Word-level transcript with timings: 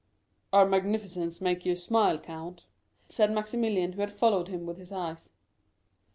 "Our 0.51 0.65
magnificence 0.65 1.39
makes 1.41 1.63
you 1.63 1.75
smile, 1.75 2.17
count," 2.17 2.65
said 3.07 3.29
Maximilian, 3.31 3.91
who 3.93 4.01
had 4.01 4.11
followed 4.11 4.47
him 4.47 4.65
with 4.65 4.77
his 4.79 4.91
eyes. 4.91 5.29